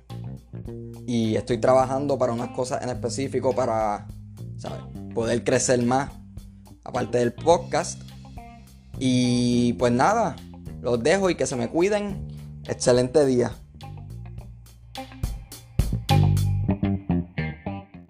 y 1.06 1.36
estoy 1.36 1.58
trabajando 1.58 2.18
para 2.18 2.34
unas 2.34 2.50
cosas 2.50 2.84
en 2.84 2.90
específico 2.90 3.54
para. 3.56 4.08
Poder 5.16 5.44
crecer 5.44 5.82
más, 5.82 6.12
aparte 6.84 7.18
del 7.18 7.34
podcast. 7.34 8.02
Y 9.00 9.74
pues 9.74 9.92
nada, 9.92 10.36
los 10.82 11.02
dejo 11.02 11.30
y 11.30 11.36
que 11.36 11.46
se 11.46 11.56
me 11.56 11.70
cuiden. 11.70 12.28
Excelente 12.68 13.26
día. 13.26 13.54